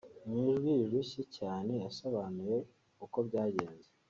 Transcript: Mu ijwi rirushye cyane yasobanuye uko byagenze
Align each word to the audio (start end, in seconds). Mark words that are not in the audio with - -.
Mu 0.27 0.35
ijwi 0.51 0.71
rirushye 0.79 1.23
cyane 1.37 1.71
yasobanuye 1.83 2.57
uko 3.05 3.17
byagenze 3.27 3.89